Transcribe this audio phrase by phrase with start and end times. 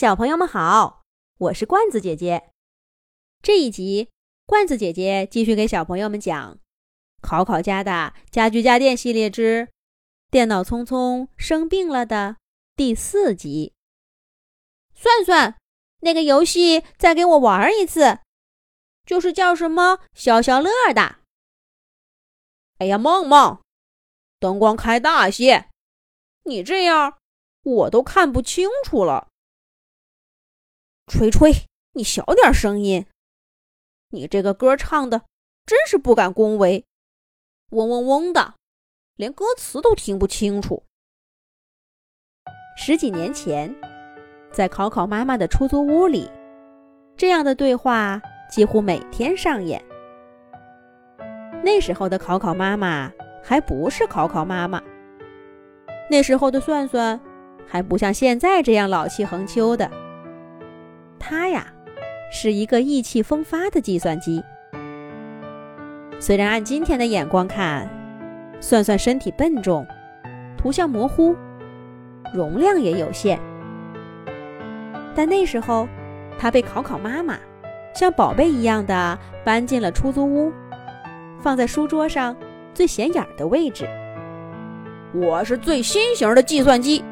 [0.00, 1.02] 小朋友们好，
[1.36, 2.52] 我是罐子姐姐。
[3.42, 4.08] 这一集，
[4.46, 6.54] 罐子姐姐继续给小朋友们讲
[7.20, 9.68] 《考考家的家居家电系列之
[10.30, 12.38] 电脑聪聪生病了》的
[12.74, 13.74] 第四集。
[14.94, 15.58] 算算，
[15.98, 18.20] 那个游戏再给我玩一次，
[19.04, 21.16] 就是叫什么消消乐的。
[22.78, 23.60] 哎呀，梦梦，
[24.38, 25.68] 灯光开大些，
[26.44, 27.18] 你这样
[27.62, 29.26] 我都看不清楚了。
[31.10, 31.52] 吹吹，
[31.94, 33.04] 你小点声音！
[34.10, 35.22] 你这个歌唱的
[35.66, 36.84] 真是不敢恭维，
[37.70, 38.54] 嗡嗡嗡的，
[39.16, 40.84] 连歌词都听不清楚。
[42.76, 43.74] 十几年前，
[44.52, 46.30] 在考考妈妈的出租屋里，
[47.16, 49.84] 这样的对话几乎每天上演。
[51.64, 54.80] 那时候的考考妈妈还不是考考妈妈，
[56.08, 57.20] 那时候的算算
[57.66, 59.90] 还不像现在这样老气横秋的。
[61.20, 61.66] 它呀，
[62.32, 64.42] 是一个意气风发的计算机。
[66.18, 67.88] 虽然按今天的眼光看，
[68.58, 69.86] 算算身体笨重，
[70.56, 71.36] 图像模糊，
[72.34, 73.38] 容量也有限，
[75.14, 75.86] 但那时候，
[76.38, 77.38] 它被考考妈妈
[77.94, 80.52] 像宝贝一样的搬进了出租屋，
[81.40, 82.34] 放在书桌上
[82.74, 83.86] 最显眼的位置。
[85.12, 87.04] 我是最新型的计算机，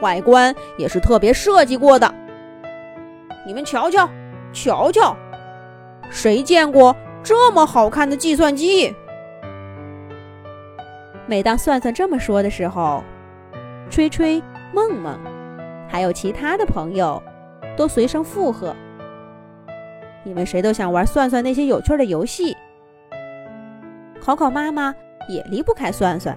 [0.00, 2.12] 外观也是特别设计过的。
[3.46, 4.08] 你们瞧瞧，
[4.52, 5.14] 瞧瞧，
[6.10, 8.94] 谁见过这么好看的计算机？
[11.26, 13.04] 每当算算这么说的时候，
[13.90, 15.18] 吹吹、梦梦，
[15.88, 17.22] 还有其他的朋友，
[17.76, 18.74] 都随声附和。
[20.24, 22.56] 因为谁都想玩算算那些有趣的游戏。
[24.22, 24.94] 考考妈妈
[25.28, 26.34] 也离不开算算，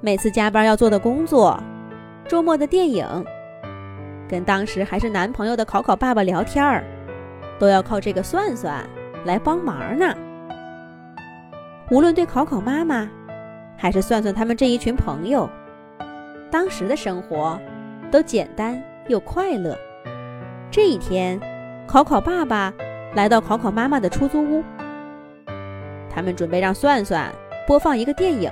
[0.00, 1.56] 每次加班要做的工作，
[2.26, 3.06] 周末的电影。
[4.32, 6.82] 跟当时还是男朋友的考考爸爸聊天儿，
[7.58, 8.82] 都要靠这个算算
[9.26, 10.16] 来帮忙呢。
[11.90, 13.06] 无论对考考妈妈，
[13.76, 15.46] 还是算算他们这一群朋友，
[16.50, 17.60] 当时的生活
[18.10, 19.76] 都简单又快乐。
[20.70, 21.38] 这一天，
[21.86, 22.72] 考考爸爸
[23.14, 24.64] 来到考考妈妈的出租屋，
[26.08, 27.30] 他们准备让算算
[27.66, 28.50] 播放一个电影。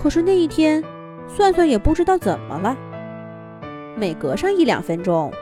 [0.00, 0.80] 可是那一天，
[1.26, 2.76] 算算也不知道怎么了。
[3.96, 5.32] 每隔上一两分钟，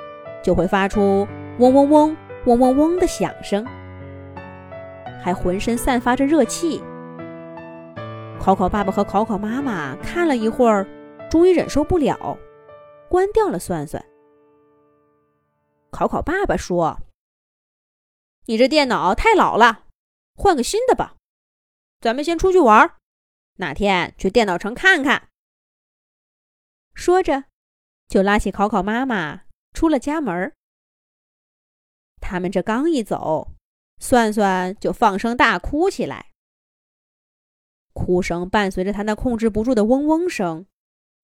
[0.43, 1.27] 就会发出
[1.59, 2.17] 嗡嗡嗡、
[2.47, 3.65] 嗡嗡嗡的响声，
[5.23, 6.83] 还浑身散发着热气。
[8.41, 10.87] 考考爸爸和考考妈妈看了一会儿，
[11.31, 12.39] 终于忍受不了，
[13.09, 14.05] 关掉了算算。
[15.91, 17.01] 考考爸爸说
[18.47, 19.85] ：“你这电脑太老了，
[20.35, 21.17] 换个新的吧。
[22.01, 22.95] 咱们先出去玩，
[23.57, 25.29] 哪天去电脑城看看。”
[26.95, 27.50] 说着。
[28.11, 30.53] 就拉起考考妈妈出了家门
[32.21, 33.53] 他们这刚一走，
[34.01, 36.33] 算算就放声大哭起来。
[37.93, 40.67] 哭声伴随着他那控制不住的嗡嗡声，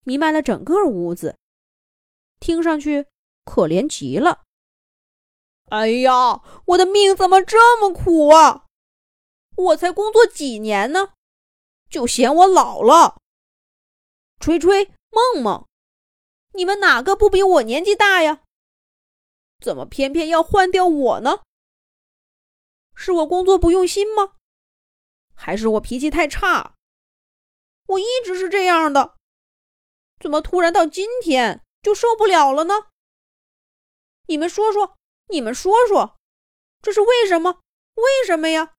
[0.04, 1.36] 弥漫了整个屋子，
[2.38, 3.06] 听上去
[3.44, 4.44] 可怜极了。
[5.70, 8.66] 哎呀，我的命怎么这么苦啊！
[9.56, 11.14] 我才工作几年呢，
[11.91, 13.20] 就嫌我老了。
[14.38, 15.66] 吹吹，梦梦。
[16.56, 18.42] 你们哪个不比我年纪大呀？
[19.60, 21.42] 怎么偏偏要换掉我呢？
[22.94, 24.32] 是我工作不用心吗？
[25.34, 26.74] 还是我脾气太差？
[27.88, 29.16] 我一直是这样的，
[30.18, 32.74] 怎么突然到今天就受不了了呢？
[34.26, 34.96] 你们说说，
[35.28, 36.16] 你们说说，
[36.80, 37.60] 这是为什么？
[37.94, 38.74] 为什么呀？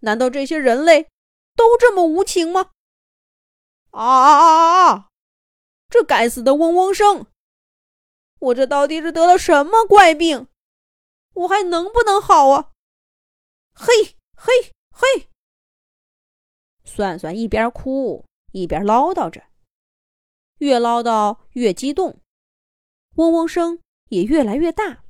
[0.00, 1.08] 难道这些人类
[1.54, 2.72] 都这么无情吗？
[3.92, 5.08] 啊啊啊啊！
[5.88, 7.26] 这该死的嗡嗡声！
[8.38, 10.48] 我这到底是得了什么怪病？
[11.32, 12.72] 我还能不能好啊？
[13.72, 15.28] 嘿，嘿，嘿！
[16.84, 19.44] 算算一边哭一边唠叨着，
[20.58, 22.20] 越唠叨越激动，
[23.14, 25.04] 嗡嗡声也越来越大。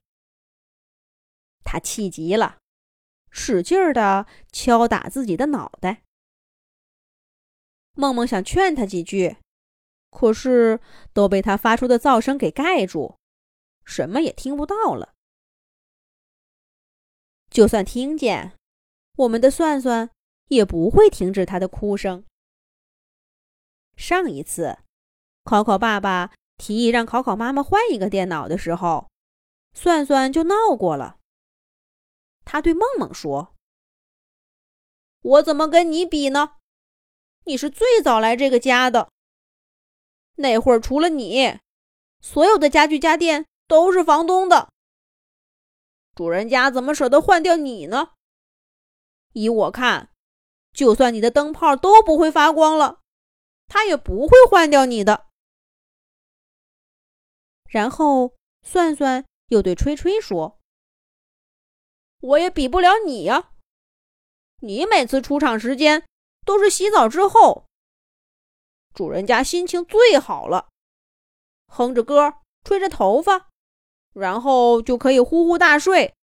[1.65, 2.59] 他气急了，
[3.31, 6.03] 使劲儿的敲打自己的脑袋。
[7.95, 9.39] 梦梦想劝他几句。
[10.11, 10.81] 可是
[11.13, 13.17] 都被他发出的噪声给盖住，
[13.85, 15.15] 什么也听不到了。
[17.51, 18.57] 就算听见，
[19.17, 20.11] 我们的算算
[20.49, 22.25] 也不会停止他的哭声。
[23.97, 24.79] 上一次，
[25.45, 29.11] 考考爸爸提议让考考妈妈换一个电脑的时候，
[29.73, 31.19] 算算就闹过了。
[32.45, 33.55] 他对梦梦说
[35.23, 36.57] ：“我怎么跟你比呢？
[37.45, 39.11] 你是最早来这个家的。”
[40.37, 41.59] 那会儿除了你，
[42.21, 44.71] 所有的家具家电都是房东的。
[46.15, 48.13] 主人家怎么舍得换掉你呢？
[49.33, 50.11] 依我看，
[50.73, 53.01] 就算你的灯泡都不会发光了，
[53.67, 55.27] 他也不会换掉你的。
[57.69, 60.59] 然后算算又对吹吹说
[62.21, 63.53] ：“我也比不了你呀，
[64.61, 66.07] 你每次出场时间
[66.47, 67.66] 都是洗澡之后，
[68.97, 70.71] 主人家心情最好了，
[71.69, 73.51] 哼着歌，吹着头发。”
[74.15, 76.15] 然后就可以呼呼大睡，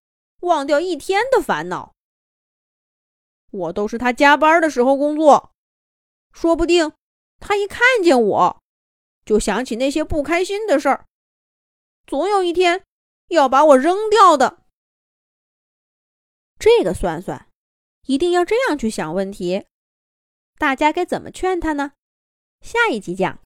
[0.41, 1.93] 忘掉一天的烦恼。
[3.51, 5.53] 我都是他加班的时候工作，
[6.33, 6.95] 说不定
[7.39, 8.63] 他一看见我，
[9.27, 11.05] 就想起那些不开心的事儿，
[12.07, 12.87] 总有一天
[13.29, 14.63] 要把我扔掉的。
[16.59, 17.51] 这个算算，
[18.07, 19.67] 一定要这样去想问题。
[20.57, 21.93] 大家该怎么劝他呢？
[22.63, 23.41] 下一集讲。